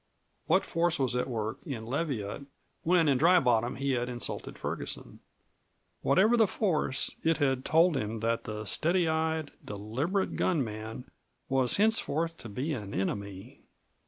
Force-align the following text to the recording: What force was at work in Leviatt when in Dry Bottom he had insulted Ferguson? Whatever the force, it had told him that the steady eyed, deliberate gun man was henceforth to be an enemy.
What 0.47 0.65
force 0.65 0.97
was 0.97 1.15
at 1.15 1.27
work 1.27 1.59
in 1.63 1.85
Leviatt 1.85 2.47
when 2.81 3.07
in 3.07 3.19
Dry 3.19 3.39
Bottom 3.39 3.75
he 3.75 3.91
had 3.91 4.09
insulted 4.09 4.57
Ferguson? 4.57 5.19
Whatever 6.01 6.35
the 6.35 6.47
force, 6.47 7.15
it 7.23 7.37
had 7.37 7.63
told 7.63 7.95
him 7.95 8.19
that 8.21 8.45
the 8.45 8.65
steady 8.65 9.07
eyed, 9.07 9.51
deliberate 9.63 10.35
gun 10.37 10.63
man 10.63 11.03
was 11.49 11.77
henceforth 11.77 12.35
to 12.37 12.49
be 12.49 12.73
an 12.73 12.95
enemy. 12.95 13.61